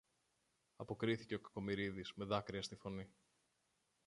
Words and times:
αποκρίθηκε 0.75 1.35
ο 1.35 1.39
Κακομοιρίδης 1.39 2.13
με 2.15 2.25
δάκρυα 2.25 2.61
στη 2.61 2.75
φωνή. 2.75 3.07